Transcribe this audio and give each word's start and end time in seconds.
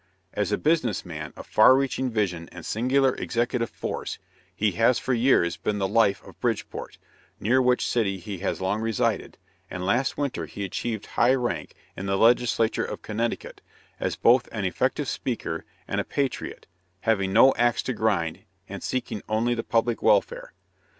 As 0.33 0.51
a 0.51 0.57
business 0.57 1.05
man, 1.05 1.31
of 1.37 1.45
far 1.45 1.75
reaching 1.75 2.09
vision 2.09 2.49
and 2.51 2.65
singular 2.65 3.13
executive 3.13 3.69
force, 3.69 4.17
he 4.55 4.71
has 4.71 4.97
for 4.97 5.13
years 5.13 5.57
been 5.57 5.77
the 5.77 5.87
life 5.87 6.23
of 6.23 6.39
Bridgeport, 6.39 6.97
near 7.39 7.61
which 7.61 7.85
city 7.87 8.17
he 8.17 8.39
has 8.39 8.59
long 8.59 8.81
resided, 8.81 9.37
and 9.69 9.85
last 9.85 10.17
winter 10.17 10.47
he 10.47 10.65
achieved 10.65 11.05
high 11.05 11.35
rank 11.35 11.75
in 11.95 12.07
the 12.07 12.17
Legislature 12.17 12.83
of 12.83 13.03
Connecticut, 13.03 13.61
as 13.99 14.15
both 14.15 14.49
an 14.51 14.65
effective 14.65 15.07
speaker 15.07 15.65
and 15.87 16.01
a 16.01 16.03
patriot, 16.03 16.65
having 17.01 17.31
"no 17.31 17.53
axe 17.53 17.83
to 17.83 17.93
grind," 17.93 18.39
and 18.67 18.81
seeking 18.81 19.21
only 19.29 19.53
the 19.53 19.61
public 19.61 20.01
welfare. 20.01 20.53